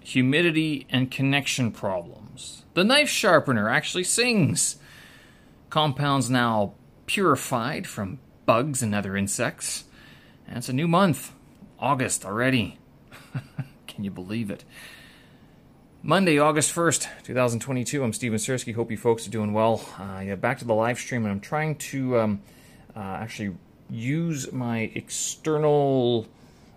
[0.00, 2.64] humidity and connection problems.
[2.74, 4.76] The knife sharpener actually sings.
[5.68, 6.74] Compounds now
[7.06, 9.84] purified from bugs and other insects.
[10.46, 11.32] And it's a new month,
[11.78, 12.78] August already.
[13.86, 14.64] Can you believe it?
[16.02, 18.02] Monday, August 1st, 2022.
[18.02, 18.74] I'm Steven Sersky.
[18.74, 19.84] Hope you folks are doing well.
[19.98, 22.42] Uh, yeah, back to the live stream, and I'm trying to um,
[22.96, 23.54] uh, actually
[23.90, 26.26] use my external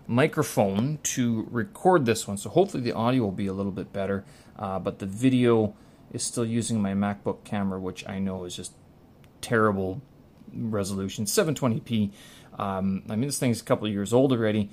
[0.06, 2.36] microphone to record this one.
[2.36, 4.24] So hopefully the audio will be a little bit better,
[4.58, 5.74] uh, but the video
[6.12, 8.72] is still using my MacBook camera, which I know is just
[9.40, 10.02] terrible
[10.52, 12.12] resolution, 720p.
[12.58, 14.70] Um, I mean, this thing's a couple of years old already,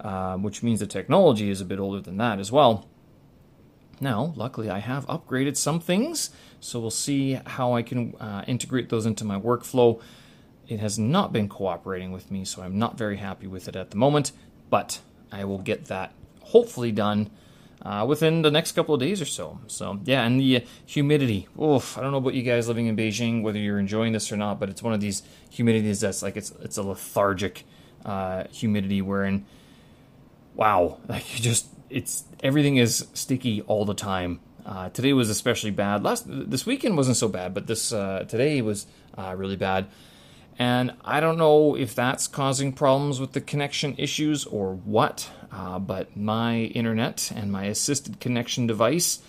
[0.00, 2.86] uh, which means the technology is a bit older than that as well.
[4.00, 8.88] Now, luckily, I have upgraded some things, so we'll see how I can uh, integrate
[8.88, 10.00] those into my workflow.
[10.66, 13.90] It has not been cooperating with me, so I'm not very happy with it at
[13.90, 14.32] the moment
[14.70, 17.30] but I will get that hopefully done
[17.82, 19.60] uh, within the next couple of days or so.
[19.66, 21.48] So yeah, and the humidity.
[21.60, 24.36] Oof, I don't know about you guys living in Beijing whether you're enjoying this or
[24.36, 25.22] not, but it's one of these
[25.52, 27.64] humidities that's like it's it's a lethargic
[28.04, 29.46] uh, humidity wherein,
[30.54, 34.40] wow, like you just it's everything is sticky all the time.
[34.66, 36.04] Uh, today was especially bad.
[36.04, 39.86] Last this weekend wasn't so bad, but this uh, today was uh, really bad.
[40.60, 45.78] And I don't know if that's causing problems with the connection issues or what, uh,
[45.78, 49.20] but my internet and my assisted connection device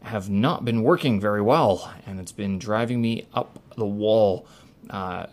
[0.00, 4.46] have not been working very well, and it's been driving me up the wall,
[4.88, 5.26] uh,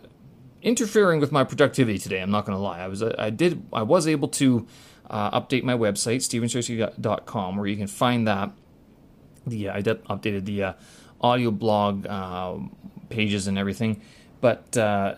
[0.60, 2.20] interfering with my productivity today.
[2.20, 2.80] I'm not going to lie.
[2.80, 4.66] I was I did I was able to
[5.08, 8.50] uh, update my website stevensersky.com, where you can find that.
[9.46, 10.72] The I updated the uh,
[11.18, 12.58] audio blog uh,
[13.08, 14.02] pages and everything,
[14.42, 15.14] but uh,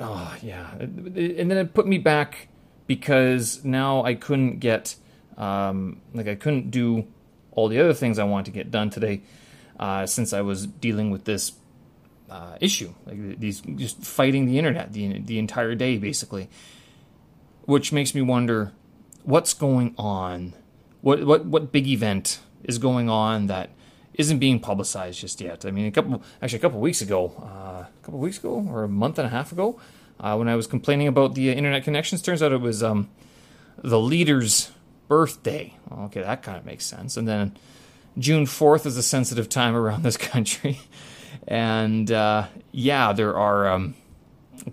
[0.00, 2.48] oh yeah, and then it put me back
[2.86, 4.96] because now I couldn't get
[5.36, 7.06] um, like I couldn't do
[7.52, 9.22] all the other things I wanted to get done today
[9.78, 11.52] uh, since I was dealing with this
[12.28, 16.48] uh, issue, like these just fighting the internet the the entire day basically,
[17.62, 18.72] which makes me wonder
[19.24, 20.54] what's going on,
[21.00, 23.70] what what what big event is going on that
[24.14, 25.64] isn't being publicized just yet.
[25.64, 27.79] I mean, a couple actually a couple weeks ago, uh,
[28.10, 29.78] couple weeks ago or a month and a half ago,
[30.18, 33.08] uh, when I was complaining about the uh, internet connections, turns out it was um,
[33.78, 34.72] the leader's
[35.06, 35.76] birthday.
[35.90, 37.16] Okay, that kind of makes sense.
[37.16, 37.56] And then
[38.18, 40.80] June fourth is a sensitive time around this country,
[41.46, 43.94] and uh, yeah, there are um,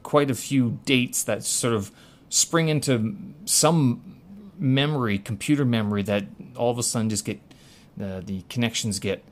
[0.02, 1.92] quite a few dates that sort of
[2.30, 3.16] spring into
[3.46, 4.20] some
[4.58, 7.40] memory, computer memory, that all of a sudden just get
[8.02, 9.24] uh, the connections get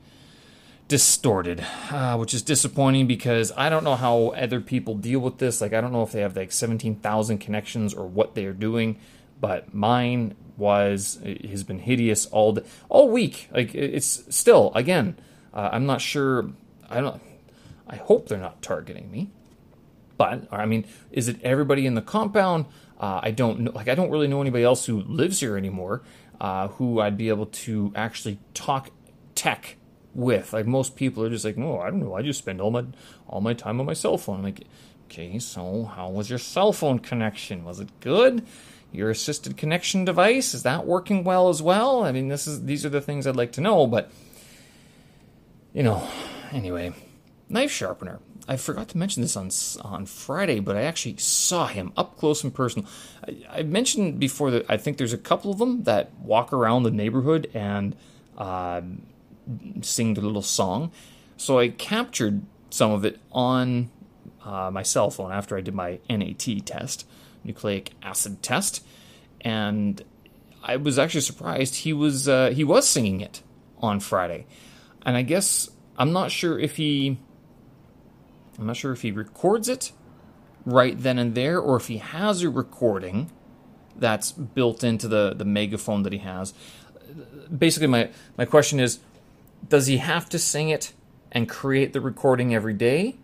[0.88, 5.60] distorted, uh, which is disappointing because I don't know how other people deal with this.
[5.60, 8.98] Like, I don't know if they have like 17,000 connections or what they are doing,
[9.40, 11.20] but mine was
[11.50, 13.48] has been hideous all day, all week.
[13.52, 15.18] Like, it's still again.
[15.52, 16.50] Uh, I'm not sure.
[16.88, 17.20] I don't.
[17.88, 19.30] I hope they're not targeting me.
[20.16, 22.66] But I mean, is it everybody in the compound?
[22.98, 23.72] Uh, I don't know.
[23.72, 26.02] Like, I don't really know anybody else who lives here anymore.
[26.40, 28.90] Uh, who I'd be able to actually talk
[29.34, 29.76] tech
[30.16, 30.52] with.
[30.52, 32.14] Like most people are just like, no, I don't know.
[32.14, 32.84] I just spend all my
[33.28, 34.38] all my time on my cell phone.
[34.38, 34.64] I'm like,
[35.06, 37.64] okay, so how was your cell phone connection?
[37.64, 38.44] Was it good?
[38.92, 42.04] Your assisted connection device is that working well as well?
[42.04, 44.10] I mean, this is these are the things I'd like to know, but
[45.72, 46.08] you know,
[46.52, 46.94] anyway,
[47.48, 48.20] knife sharpener.
[48.48, 49.50] I forgot to mention this on
[49.84, 52.88] on Friday, but I actually saw him up close and personal.
[53.26, 56.84] I, I mentioned before that I think there's a couple of them that walk around
[56.84, 57.96] the neighborhood and
[58.38, 58.82] uh,
[59.82, 60.92] sing their little song.
[61.36, 63.90] So I captured some of it on
[64.44, 67.06] uh, my cell phone after I did my NAT test,
[67.44, 68.84] nucleic acid test,
[69.40, 70.02] and
[70.62, 73.42] I was actually surprised he was uh, he was singing it
[73.78, 74.46] on Friday,
[75.04, 77.18] and I guess I'm not sure if he
[78.58, 79.92] I'm not sure if he records it
[80.64, 83.30] right then and there, or if he has a recording
[83.96, 86.52] that's built into the, the megaphone that he has.
[87.56, 88.98] Basically, my, my question is
[89.68, 90.92] does he have to sing it
[91.32, 93.16] and create the recording every day?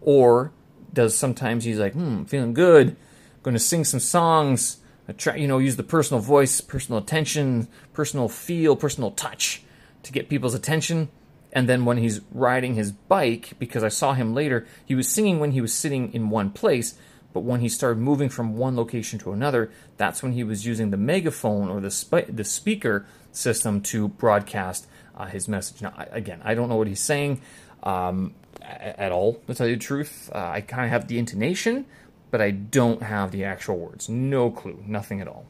[0.00, 0.52] Or
[0.92, 2.96] does sometimes he's like, hmm, feeling good,
[3.42, 4.78] going to sing some songs,
[5.16, 9.62] try, you know, use the personal voice, personal attention, personal feel, personal touch
[10.02, 11.10] to get people's attention
[11.52, 15.40] and then when he's riding his bike, because I saw him later, he was singing
[15.40, 16.94] when he was sitting in one place,
[17.32, 20.90] but when he started moving from one location to another, that's when he was using
[20.90, 24.86] the megaphone or the the speaker system to broadcast
[25.20, 25.82] uh, his message.
[25.82, 27.40] Now, I, again, I don't know what he's saying
[27.82, 29.34] um, at all.
[29.46, 31.84] To tell you the truth, uh, I kind of have the intonation,
[32.30, 34.08] but I don't have the actual words.
[34.08, 35.44] No clue, nothing at all.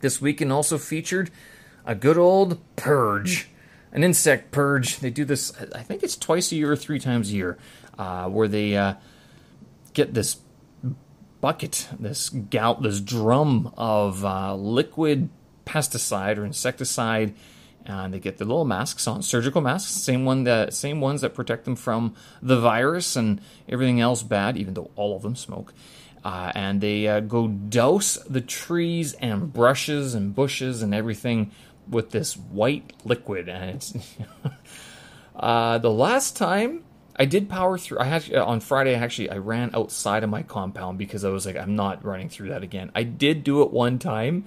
[0.00, 1.30] This weekend also featured
[1.84, 3.48] a good old purge,
[3.92, 4.98] an insect purge.
[4.98, 7.58] They do this, I think it's twice a year or three times a year,
[7.98, 8.94] uh, where they uh,
[9.94, 10.36] get this
[11.40, 15.30] bucket, this gout, this drum of uh, liquid
[15.64, 17.34] pesticide or insecticide.
[17.86, 21.34] And they get the little masks on, surgical masks, same one that same ones that
[21.34, 25.72] protect them from the virus and everything else bad, even though all of them smoke.
[26.24, 31.50] Uh, and they uh, go douse the trees and brushes and bushes and everything
[31.88, 33.48] with this white liquid.
[33.48, 33.94] And it's
[35.36, 36.84] uh, the last time
[37.18, 37.98] I did power through.
[37.98, 38.94] I had on Friday.
[38.94, 42.50] Actually, I ran outside of my compound because I was like, I'm not running through
[42.50, 42.92] that again.
[42.94, 44.44] I did do it one time,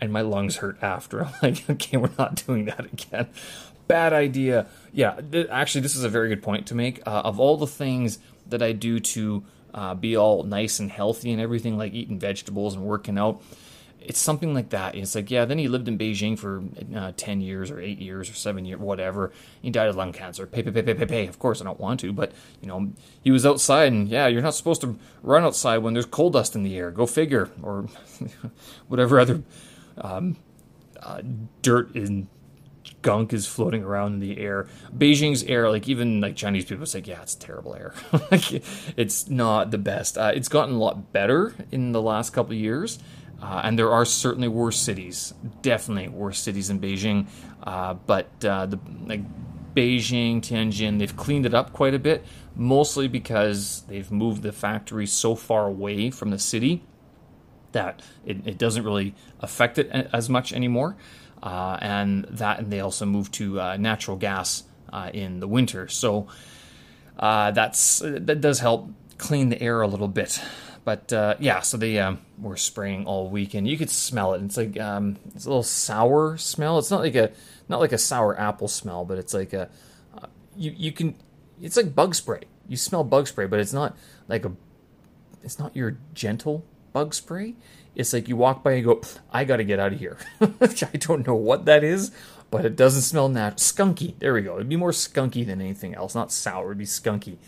[0.00, 1.24] and my lungs hurt after.
[1.24, 3.28] I'm like, okay, we're not doing that again.
[3.86, 4.66] Bad idea.
[4.92, 7.06] Yeah, th- actually, this is a very good point to make.
[7.06, 8.18] Uh, of all the things
[8.48, 12.74] that I do to uh, be all nice and healthy and everything, like eating vegetables
[12.74, 13.42] and working out,
[14.00, 14.94] it's something like that.
[14.94, 16.62] It's like, yeah, then he lived in Beijing for
[16.94, 19.32] uh, 10 years or 8 years or 7 years, whatever.
[19.60, 20.46] He died of lung cancer.
[20.46, 21.26] Pay, pay, pay, pay, pay, pay.
[21.26, 22.92] Of course, I don't want to, but, you know,
[23.22, 26.54] he was outside, and yeah, you're not supposed to run outside when there's coal dust
[26.54, 26.90] in the air.
[26.90, 27.50] Go figure.
[27.62, 27.86] Or
[28.88, 29.42] whatever other
[30.00, 30.36] um,
[31.02, 31.22] uh,
[31.62, 32.28] dirt and
[33.02, 34.66] gunk is floating around in the air.
[34.96, 37.94] Beijing's air, like even like Chinese people say, yeah, it's terrible air.
[38.30, 38.62] like
[38.96, 40.18] it's not the best.
[40.18, 42.98] Uh, it's gotten a lot better in the last couple of years.
[43.40, 47.28] Uh, and there are certainly worse cities, definitely worse cities in Beijing.
[47.62, 49.22] Uh, but uh, the like
[49.74, 52.24] Beijing, Tianjin, they've cleaned it up quite a bit,
[52.56, 56.82] mostly because they've moved the factory so far away from the city
[57.72, 60.96] that it, it doesn't really affect it as much anymore.
[61.42, 65.88] Uh, and that, and they also moved to uh, natural gas uh, in the winter.
[65.88, 66.26] So
[67.16, 70.40] that's that does help clean the air a little bit.
[70.88, 73.68] But uh, yeah, so they um, were spraying all weekend.
[73.68, 74.42] You could smell it.
[74.42, 76.78] It's like um, it's a little sour smell.
[76.78, 77.30] It's not like a
[77.68, 79.68] not like a sour apple smell, but it's like a
[80.16, 80.26] uh,
[80.56, 81.14] you you can.
[81.60, 82.40] It's like bug spray.
[82.66, 83.98] You smell bug spray, but it's not
[84.28, 84.52] like a.
[85.42, 87.54] It's not your gentle bug spray.
[87.94, 89.00] It's like you walk by and go,
[89.32, 90.18] I got to get out of here.
[90.40, 92.12] I don't know what that is,
[92.50, 94.14] but it doesn't smell nat skunky.
[94.18, 94.54] There we go.
[94.56, 96.14] It'd be more skunky than anything else.
[96.14, 96.66] Not sour.
[96.66, 97.38] It'd be skunky.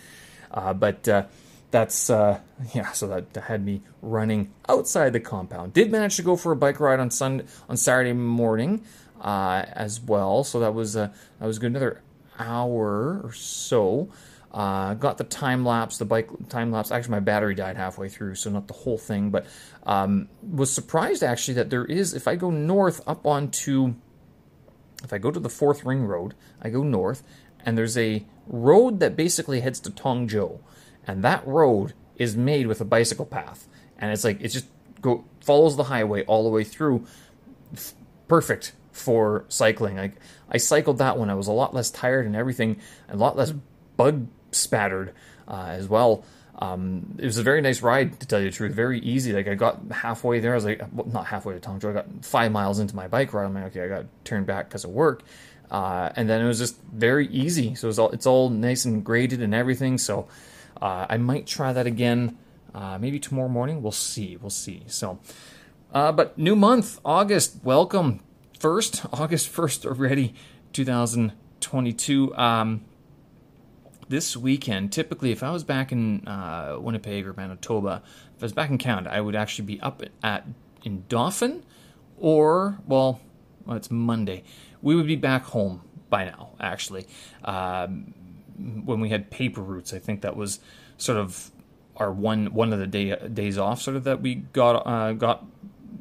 [0.51, 1.27] Uh, but uh,
[1.71, 2.41] that's uh,
[2.75, 2.91] yeah.
[2.93, 5.73] So that, that, had me running outside the compound.
[5.73, 8.83] Did manage to go for a bike ride on Sunday on Saturday morning
[9.21, 10.43] uh, as well.
[10.43, 11.71] So that was uh, that was good.
[11.71, 12.03] Another
[12.39, 14.09] hour or so.
[14.53, 16.91] Uh, got the time lapse, the bike time lapse.
[16.91, 19.31] Actually, my battery died halfway through, so not the whole thing.
[19.31, 19.47] But
[19.85, 22.15] um, was surprised actually that there is.
[22.15, 23.95] If I go north up onto,
[25.05, 27.23] if I go to the fourth ring road, I go north,
[27.65, 30.59] and there's a road that basically heads to Tongzhou
[31.07, 33.67] and that road is made with a bicycle path,
[33.99, 34.67] and it's like it just
[35.01, 37.07] go follows the highway all the way through.
[38.29, 39.97] Perfect for cycling.
[39.97, 40.17] Like
[40.49, 43.53] I cycled that one, I was a lot less tired and everything, a lot less
[43.97, 45.15] bug spattered
[45.49, 46.25] uh, as well.
[46.59, 48.73] Um, it was a very nice ride, to tell you the truth.
[48.73, 49.33] Very easy.
[49.33, 50.53] Like I got halfway there.
[50.53, 51.91] I was like, well, not halfway to Tongzhou.
[51.91, 53.47] I got five miles into my bike ride.
[53.47, 55.23] I'm like, okay, I got to turn back because of work.
[55.71, 57.75] Uh, and then it was just very easy.
[57.75, 59.99] So it's all it's all nice and graded and everything.
[59.99, 60.29] So
[60.83, 62.37] uh, I might try that again,
[62.75, 63.83] uh, maybe tomorrow morning.
[63.83, 64.37] We'll see.
[64.37, 64.83] We'll see.
[64.87, 65.19] So,
[65.95, 67.57] uh, but new month, August.
[67.63, 68.21] Welcome,
[68.59, 70.35] first August first already,
[70.73, 72.37] 2022.
[72.37, 72.85] Um,
[74.11, 78.03] this weekend, typically, if I was back in uh, Winnipeg or Manitoba,
[78.37, 80.47] if I was back in Canada, I would actually be up at
[80.83, 81.63] in Dauphin,
[82.19, 83.21] or well,
[83.65, 84.43] well it's Monday.
[84.83, 87.07] We would be back home by now, actually.
[87.45, 88.15] Um,
[88.85, 89.95] when we had paper routes.
[89.95, 90.61] I think that was
[90.99, 91.51] sort of
[91.97, 95.47] our one one of the day days off, sort of that we got uh, got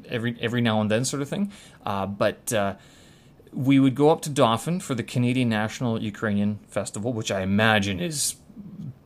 [0.07, 1.51] every every now and then, sort of thing.
[1.85, 2.75] Uh, but uh,
[3.53, 8.00] we would go up to Dauphin for the Canadian National Ukrainian Festival, which I imagine
[8.00, 8.36] is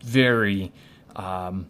[0.03, 0.71] very
[1.15, 1.67] um,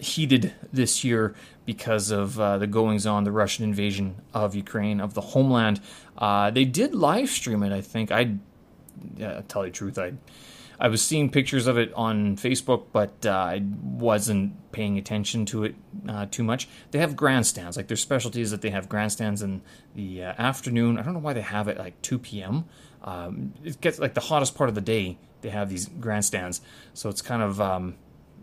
[0.00, 1.34] heated this year
[1.66, 5.80] because of uh, the goings on, the Russian invasion of Ukraine, of the homeland.
[6.16, 8.10] Uh, they did live stream it, I think.
[8.10, 8.36] I,
[9.16, 10.14] yeah, tell you the truth, I
[10.80, 15.64] I was seeing pictures of it on Facebook, but uh, I wasn't paying attention to
[15.64, 15.74] it
[16.08, 16.68] uh, too much.
[16.92, 19.62] They have grandstands, like their specialty is that they have grandstands in
[19.94, 20.98] the uh, afternoon.
[20.98, 22.64] I don't know why they have it like 2 p.m.
[23.02, 25.18] Um, it gets like the hottest part of the day.
[25.40, 26.60] They have these grandstands,
[26.94, 27.96] so it's kind of um,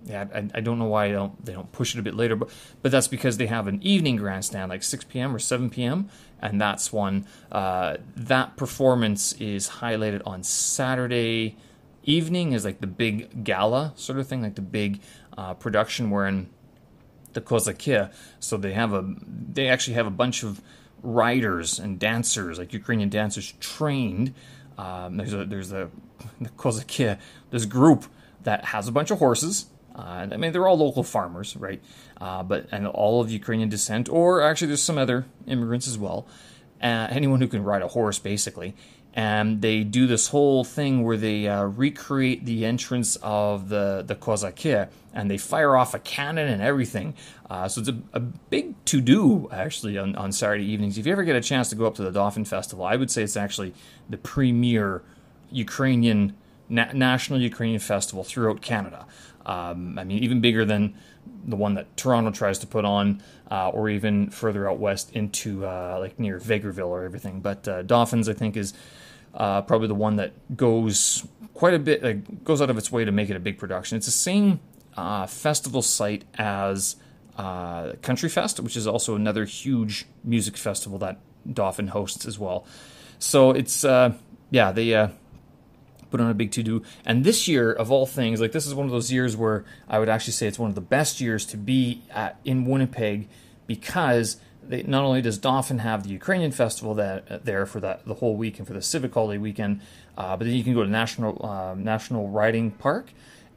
[0.06, 0.26] yeah.
[0.34, 2.50] I, I, don't know why they don't they don't push it a bit later, but
[2.82, 5.36] but that's because they have an evening grandstand like 6 p.m.
[5.36, 6.10] or 7 p.m.
[6.42, 11.58] and that's one uh, that performance is highlighted on Saturday
[12.06, 15.02] evening is like the big gala sort of thing, like the big
[15.38, 16.50] uh, production wherein
[17.34, 18.12] the Kozakia.
[18.40, 20.62] So they have a they actually have a bunch of
[21.04, 24.34] riders and dancers, like Ukrainian dancers, trained.
[24.78, 25.90] Um, there's a there's a
[26.42, 27.20] the Kozakia,
[27.52, 28.06] this group
[28.44, 29.68] that has a bunch of horses.
[29.96, 31.82] Uh, I mean, they're all local farmers, right?
[32.20, 36.28] Uh, but and all of Ukrainian descent, or actually, there's some other immigrants as well.
[36.84, 38.76] Uh, anyone who can ride a horse, basically
[39.16, 44.16] and they do this whole thing where they uh, recreate the entrance of the the
[44.16, 47.14] Kozakir and they fire off a cannon and everything.
[47.50, 50.98] Uh, so it's a, a big to do actually on, on Saturday evenings.
[50.98, 53.10] If you ever get a chance to go up to the Dauphin Festival, I would
[53.10, 53.74] say it's actually
[54.10, 55.02] the premier
[55.50, 56.36] Ukrainian
[56.68, 59.06] na- national Ukrainian festival throughout Canada.
[59.46, 60.96] Um, I mean, even bigger than
[61.46, 65.66] the one that Toronto tries to put on, uh, or even further out west into
[65.66, 67.40] uh, like near Vegreville or everything.
[67.40, 68.74] But uh, Dauphins, I think, is
[69.36, 73.12] uh, probably the one that goes quite a bit, goes out of its way to
[73.12, 73.98] make it a big production.
[73.98, 74.60] It's the same
[74.98, 76.96] uh, festival site as
[77.38, 81.20] uh, Country Fest, which is also another huge music festival that
[81.52, 82.66] Dauphin hosts as well.
[83.20, 84.14] So it's uh,
[84.52, 85.10] yeah, they uh,
[86.12, 86.82] put on a big to do.
[87.06, 90.00] And this year, of all things, like this is one of those years where I
[90.00, 93.28] would actually say it's one of the best years to be at, in Winnipeg
[93.68, 94.38] because
[94.70, 98.16] they, not only does Dauphin have the Ukrainian festival that uh, there for that the
[98.16, 99.82] whole week and for the civic holiday weekend,
[100.18, 103.12] uh, but then you can go to National uh, National Riding Park,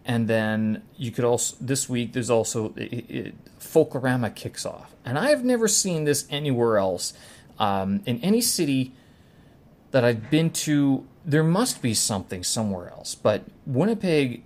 [0.05, 5.19] and then you could also this week there's also it, it, Folklorama kicks off, and
[5.19, 7.13] I've never seen this anywhere else
[7.59, 8.93] um, in any city
[9.91, 11.07] that I've been to.
[11.25, 14.45] There must be something somewhere else, but Winnipeg,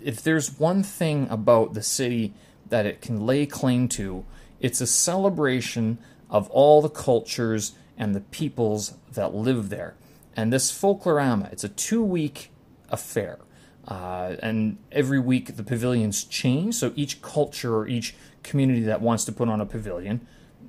[0.00, 2.34] if there's one thing about the city
[2.68, 4.24] that it can lay claim to
[4.60, 5.98] it's a celebration
[6.30, 9.94] of all the cultures and the peoples that live there.
[10.36, 12.50] And this Folklorama, it's a two week
[12.90, 13.38] affair.
[13.86, 16.74] Uh, and every week the pavilions change.
[16.74, 20.26] So each culture or each community that wants to put on a pavilion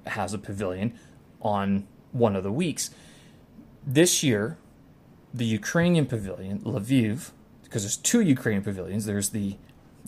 [0.08, 0.94] has a pavilion
[1.42, 2.92] on one of the weeks.
[3.86, 4.58] This year,
[5.34, 7.32] the Ukrainian pavilion, Lviv,
[7.64, 9.06] because there's two Ukrainian pavilions.
[9.06, 9.58] There's the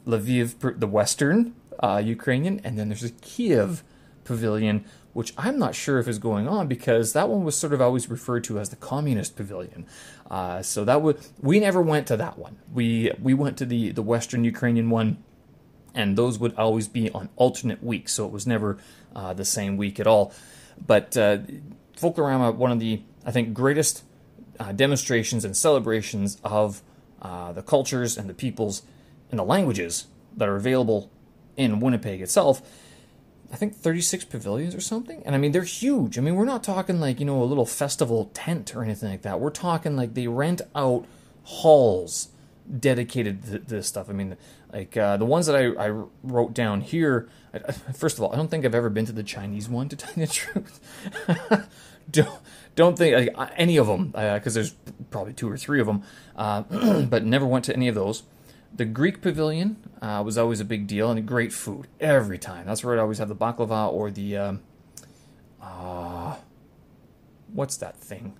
[0.05, 3.83] Lviv, the Western uh, Ukrainian, and then there's a Kiev
[4.23, 7.81] pavilion, which I'm not sure if is going on because that one was sort of
[7.81, 9.85] always referred to as the communist pavilion.
[10.29, 12.57] Uh, so that would we never went to that one.
[12.71, 15.23] We we went to the the Western Ukrainian one,
[15.95, 18.77] and those would always be on alternate weeks, so it was never
[19.15, 20.33] uh, the same week at all.
[20.85, 21.39] But uh,
[21.97, 24.03] Folklorama, one of the I think greatest
[24.59, 26.81] uh, demonstrations and celebrations of
[27.21, 28.83] uh, the cultures and the peoples
[29.31, 31.09] and the languages that are available
[31.57, 32.61] in Winnipeg itself.
[33.51, 35.23] I think 36 pavilions or something.
[35.25, 36.17] And I mean, they're huge.
[36.17, 39.21] I mean, we're not talking like, you know, a little festival tent or anything like
[39.23, 39.39] that.
[39.39, 41.05] We're talking like they rent out
[41.43, 42.29] halls
[42.79, 44.09] dedicated to this stuff.
[44.09, 44.35] I mean,
[44.73, 48.35] like uh, the ones that I, I wrote down here, I, first of all, I
[48.35, 50.79] don't think I've ever been to the Chinese one, to tell you the truth.
[52.11, 52.29] don't,
[52.75, 54.71] don't think like, any of them, because uh, there's
[55.09, 56.03] probably two or three of them,
[56.35, 56.63] uh,
[57.09, 58.23] but never went to any of those.
[58.75, 62.65] The Greek pavilion uh, was always a big deal and great food every time.
[62.65, 64.61] That's where I'd always have the baklava or the um,
[65.61, 66.35] uh,
[67.53, 68.37] what's that thing?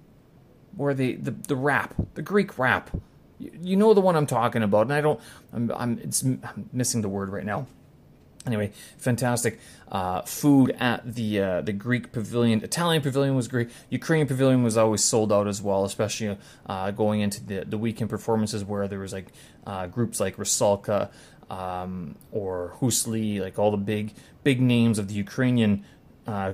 [0.76, 2.92] Where the, the the wrap, the Greek wrap.
[3.40, 5.20] You, you know the one I'm talking about, and I don't.
[5.52, 7.68] I'm, I'm it's I'm missing the word right now
[8.48, 9.60] anyway, fantastic
[9.92, 12.64] uh, food at the uh, the Greek pavilion.
[12.64, 13.70] Italian pavilion was great.
[13.90, 18.10] Ukrainian pavilion was always sold out as well, especially uh, going into the the weekend
[18.10, 19.28] performances where there was like
[19.66, 21.10] uh, groups like Rusalka
[21.50, 24.14] um, or Hoosli, like all the big
[24.44, 25.86] big names of the Ukrainian
[26.26, 26.54] uh,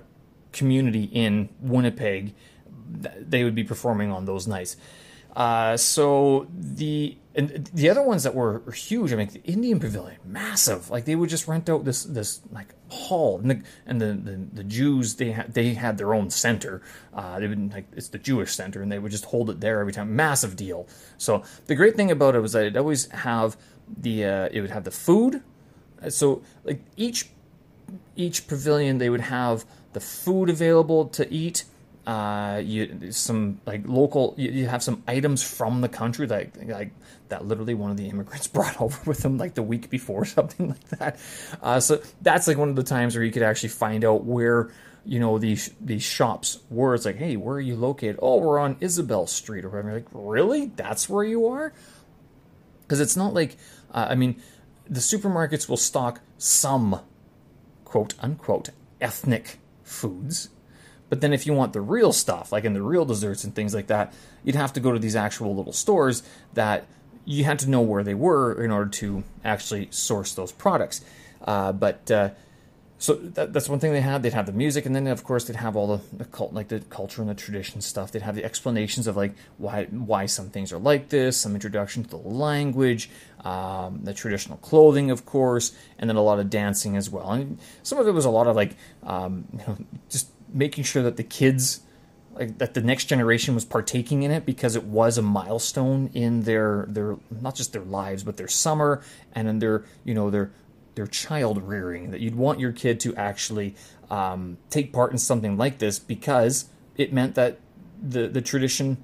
[0.51, 2.33] community in Winnipeg.
[3.19, 4.75] They would be performing on those nights.
[5.35, 10.19] Uh, so the and the other ones that were, huge, I mean, the Indian Pavilion,
[10.23, 10.91] massive.
[10.91, 14.47] Like they would just rent out this this like hall, and the and the the,
[14.53, 16.81] the Jews they had they had their own center.
[17.13, 19.79] Uh, they would like it's the Jewish center, and they would just hold it there
[19.79, 20.15] every time.
[20.15, 20.87] Massive deal.
[21.17, 24.71] So the great thing about it was that it always have the uh, it would
[24.71, 25.41] have the food.
[26.09, 27.29] So like each
[28.15, 31.65] each pavilion, they would have the food available to eat
[32.05, 36.91] uh, you some like local you, you, have some items from the country that like
[37.29, 40.69] that literally one of the immigrants brought over with them like the week before something
[40.69, 41.19] like that.
[41.61, 44.69] Uh, so that's like one of the times where you could actually find out where
[45.05, 46.93] you know these these shops were.
[46.93, 48.19] It's like hey where are you located?
[48.21, 49.89] Oh we're on isabel street or whatever.
[49.89, 50.65] You're like really?
[50.75, 51.73] That's where you are?
[52.81, 53.57] Because it's not like
[53.93, 54.41] uh, i mean
[54.89, 56.99] the supermarkets will stock some
[57.85, 58.69] quote unquote
[58.99, 60.49] ethnic foods
[61.13, 63.75] but then if you want the real stuff, like in the real desserts and things
[63.75, 64.11] like that,
[64.43, 66.23] you'd have to go to these actual little stores
[66.55, 66.87] that
[67.23, 71.01] you had to know where they were in order to actually source those products.
[71.43, 72.31] Uh, but uh,
[72.97, 74.23] so that, that's one thing they had.
[74.23, 76.69] They'd have the music, and then of course they'd have all the, the cult, like
[76.69, 78.11] the culture and the tradition stuff.
[78.11, 82.03] They'd have the explanations of like why why some things are like this, some introduction
[82.05, 83.07] to the language,
[83.45, 87.29] um, the traditional clothing, of course, and then a lot of dancing as well.
[87.29, 89.77] And some of it was a lot of like um, you know
[90.09, 91.81] just making sure that the kids
[92.35, 96.41] like that the next generation was partaking in it because it was a milestone in
[96.43, 99.01] their their not just their lives but their summer
[99.33, 100.51] and in their you know their
[100.95, 103.75] their child rearing that you'd want your kid to actually
[104.09, 106.65] um, take part in something like this because
[106.97, 107.59] it meant that
[108.01, 108.97] the the tradition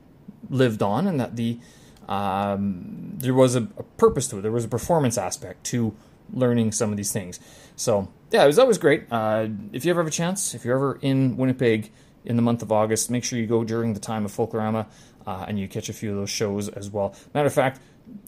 [0.49, 1.59] lived on and that the
[2.07, 4.41] um, there was a, a, purpose to it.
[4.41, 5.95] There was a performance aspect to
[6.33, 7.39] learning some of these things.
[7.75, 9.05] So yeah, it was always great.
[9.11, 11.91] Uh, if you ever have a chance, if you're ever in Winnipeg
[12.25, 14.85] in the month of August, make sure you go during the time of Folklorama
[15.25, 17.15] uh, and you catch a few of those shows as well.
[17.33, 17.79] Matter of fact,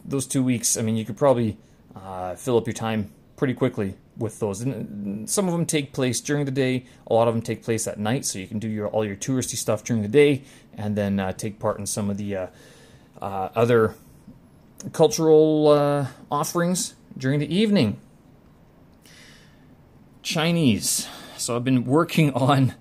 [0.05, 1.57] those two weeks, I mean, you could probably
[1.95, 4.61] uh, fill up your time pretty quickly with those.
[4.61, 6.85] And some of them take place during the day.
[7.07, 9.15] A lot of them take place at night, so you can do your all your
[9.15, 10.43] touristy stuff during the day,
[10.77, 12.47] and then uh, take part in some of the uh,
[13.21, 13.95] uh, other
[14.93, 17.99] cultural uh, offerings during the evening.
[20.21, 21.07] Chinese.
[21.37, 22.75] So I've been working on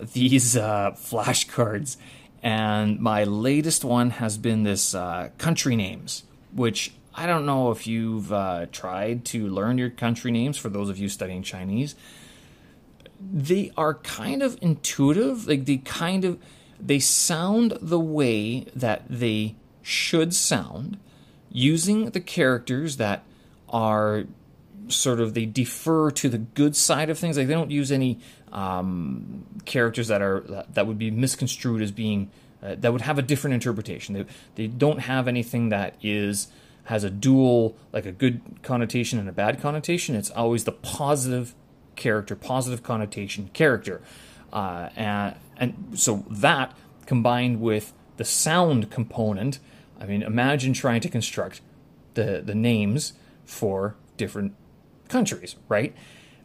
[0.00, 1.96] these uh, flashcards,
[2.42, 7.86] and my latest one has been this uh, country names, which I don't know if
[7.86, 11.94] you've uh, tried to learn your country names for those of you studying Chinese.
[13.20, 16.38] They are kind of intuitive, like they kind of
[16.80, 20.98] they sound the way that they should sound
[21.50, 23.22] using the characters that
[23.68, 24.24] are
[24.88, 28.18] sort of they defer to the good side of things like they don't use any
[28.52, 32.30] um, characters that are that, would be misconstrued as being
[32.62, 36.48] uh, that would have a different interpretation they, they don't have anything that is
[36.84, 40.14] has a dual, like a good connotation and a bad connotation.
[40.14, 41.54] It's always the positive
[41.96, 44.02] character, positive connotation character.
[44.52, 46.76] Uh, and, and so that
[47.06, 49.58] combined with the sound component,
[49.98, 51.60] I mean, imagine trying to construct
[52.14, 54.54] the, the names for different
[55.08, 55.94] countries, right?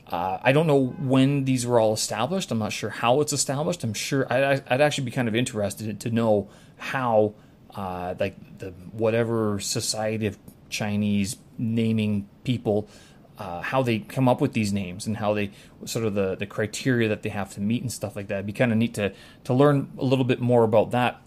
[0.08, 2.52] Uh, I don't know when these were all established.
[2.52, 3.84] I'm not sure how it's established.
[3.84, 7.36] I'm sure I, would actually be kind of interested to know how
[7.76, 10.38] uh, like the whatever society of
[10.69, 12.88] Chinese naming people,
[13.38, 15.52] uh, how they come up with these names and how they
[15.86, 18.36] sort of the, the criteria that they have to meet and stuff like that.
[18.36, 21.22] It'd be kind of neat to to learn a little bit more about that.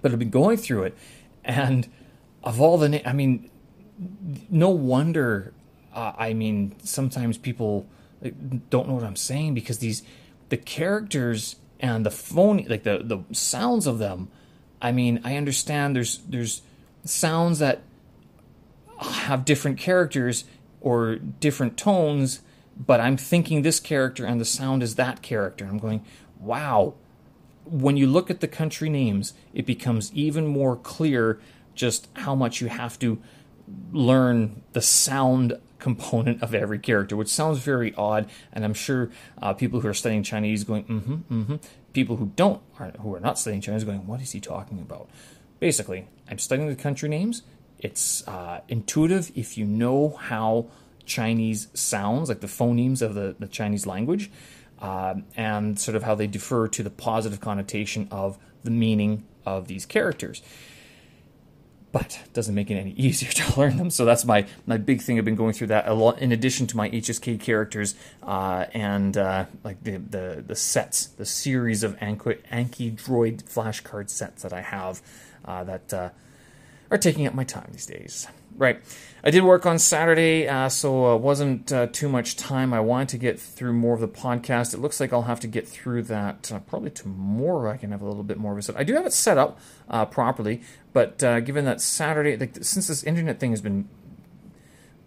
[0.00, 0.96] But I've been going through it,
[1.44, 1.86] and
[2.42, 3.50] of all the, na- I mean,
[4.48, 5.52] no wonder.
[5.94, 7.86] Uh, I mean, sometimes people
[8.70, 10.02] don't know what I'm saying because these
[10.50, 14.28] the characters and the phone like the the sounds of them
[14.82, 16.62] I mean, I understand there's there's
[17.04, 17.82] sounds that
[18.98, 20.44] have different characters
[20.80, 22.40] or different tones,
[22.76, 25.66] but I'm thinking this character and the sound is that character.
[25.66, 26.04] I'm going,
[26.38, 26.94] wow.
[27.64, 31.40] When you look at the country names, it becomes even more clear
[31.74, 33.20] just how much you have to
[33.92, 38.28] learn the sound component of every character, which sounds very odd.
[38.52, 41.56] And I'm sure uh, people who are studying Chinese going, mm-hmm, mm-hmm.
[41.92, 45.08] People who don't, are, who are not studying Chinese, going, what is he talking about?
[45.58, 47.42] Basically, I'm studying the country names.
[47.80, 50.66] It's uh, intuitive if you know how
[51.04, 54.30] Chinese sounds, like the phonemes of the, the Chinese language,
[54.80, 59.66] uh, and sort of how they defer to the positive connotation of the meaning of
[59.66, 60.42] these characters
[61.92, 63.90] but doesn't make it any easier to learn them.
[63.90, 65.18] So that's my my big thing.
[65.18, 66.18] I've been going through that a lot.
[66.20, 71.26] In addition to my HSK characters uh, and uh, like the, the the sets, the
[71.26, 75.02] series of Anki, Anki Droid flashcard sets that I have
[75.44, 76.08] uh, that uh,
[76.90, 78.26] are taking up my time these days.
[78.60, 78.82] Right.
[79.24, 82.74] I did work on Saturday, uh, so uh, wasn't uh, too much time.
[82.74, 84.74] I wanted to get through more of the podcast.
[84.74, 87.70] It looks like I'll have to get through that uh, probably tomorrow.
[87.70, 88.76] I can have a little bit more of a set.
[88.76, 90.60] I do have it set up uh, properly,
[90.92, 93.88] but uh, given that Saturday, like, since this internet thing has been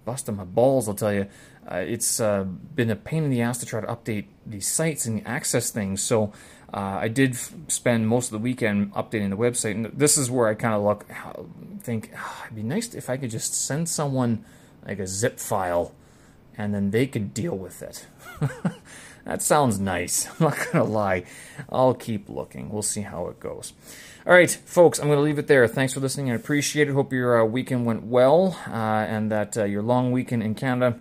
[0.03, 1.27] busting my balls, I'll tell you,
[1.69, 5.69] it's been a pain in the ass to try to update these sites and access
[5.69, 6.01] things.
[6.01, 6.33] So
[6.73, 10.31] uh, I did f- spend most of the weekend updating the website, and this is
[10.31, 11.05] where I kind of look,
[11.81, 14.43] think oh, it'd be nice if I could just send someone
[14.85, 15.93] like a zip file,
[16.57, 18.07] and then they could deal with it.
[19.25, 20.25] that sounds nice.
[20.39, 21.25] I'm not gonna lie.
[21.69, 22.69] I'll keep looking.
[22.69, 23.73] We'll see how it goes.
[24.25, 25.67] All right, folks, I'm to leave it there.
[25.67, 26.31] Thanks for listening.
[26.31, 26.93] I appreciate it.
[26.93, 30.97] Hope your uh, weekend went well uh, and that uh, your long weekend in Canada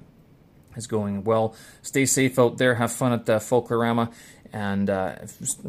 [0.77, 1.55] is going well.
[1.83, 2.75] Stay safe out there.
[2.75, 4.13] Have fun at the Folklorama
[4.53, 5.17] and uh,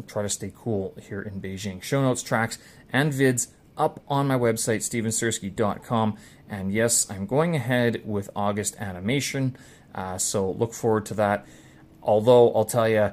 [0.06, 1.82] try to stay cool here in Beijing.
[1.82, 2.58] Show notes, tracks,
[2.92, 6.16] and vids up on my website, stevensersky.com.
[6.48, 9.56] And yes, I'm going ahead with August animation,
[9.94, 11.46] uh, so look forward to that.
[12.02, 13.12] Although I'll tell you,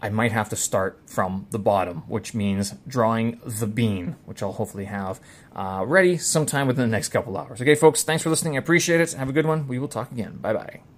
[0.00, 4.52] I might have to start from the bottom, which means drawing the bean, which I'll
[4.52, 5.20] hopefully have
[5.54, 7.60] uh, ready sometime within the next couple hours.
[7.60, 8.56] Okay, folks, thanks for listening.
[8.56, 9.12] I appreciate it.
[9.12, 9.66] Have a good one.
[9.66, 10.36] We will talk again.
[10.36, 10.97] Bye bye.